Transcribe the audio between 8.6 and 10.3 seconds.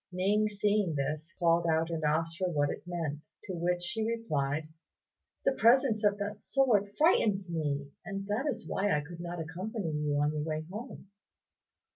why I could not accompany you